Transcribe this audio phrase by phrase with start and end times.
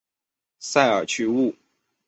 [0.57, 1.53] 塞尔屈厄。